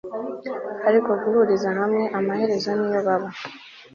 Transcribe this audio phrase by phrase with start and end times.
[0.87, 3.29] Ariko guhuriza hamwe amaherezo niyo baba